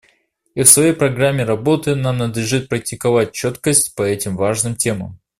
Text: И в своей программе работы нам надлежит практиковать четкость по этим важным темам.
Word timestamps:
И 0.55 0.63
в 0.63 0.67
своей 0.67 0.93
программе 0.93 1.43
работы 1.43 1.93
нам 1.93 2.17
надлежит 2.17 2.69
практиковать 2.69 3.33
четкость 3.33 3.93
по 3.93 4.01
этим 4.01 4.35
важным 4.35 4.75
темам. 4.75 5.19